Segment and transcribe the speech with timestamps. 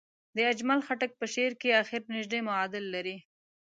[0.35, 3.17] د اجمل خټک په شعر کې اخر نژدې معادل لري.